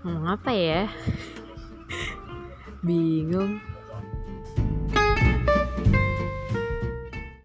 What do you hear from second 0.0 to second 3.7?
ngomong apa ya? Bingung.